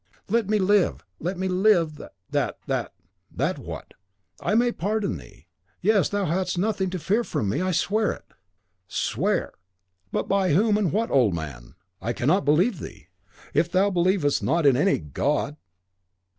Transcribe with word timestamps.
"Let 0.29 0.49
me 0.49 0.57
live! 0.57 1.05
let 1.19 1.37
me 1.37 1.47
live! 1.47 1.97
that 2.31 2.57
that" 2.65 2.93
"That 3.41 3.59
what?" 3.59 3.93
"I 4.41 4.55
may 4.55 4.71
pardon 4.71 5.17
thee! 5.17 5.45
Yes, 5.79 6.09
thou 6.09 6.25
hast 6.25 6.57
nothing 6.57 6.89
to 6.89 6.97
fear 6.97 7.23
from 7.23 7.47
me. 7.49 7.61
I 7.61 7.69
swear 7.71 8.11
it!" 8.11 8.25
"Swear! 8.87 9.51
But 10.11 10.27
by 10.27 10.53
whom 10.53 10.75
and 10.75 10.91
what, 10.91 11.11
old 11.11 11.35
man? 11.35 11.75
I 12.01 12.13
cannot 12.13 12.45
believe 12.45 12.79
thee, 12.79 13.09
if 13.53 13.71
thou 13.71 13.91
believest 13.91 14.41
not 14.41 14.65
in 14.65 14.75
any 14.75 14.97
God! 14.97 15.55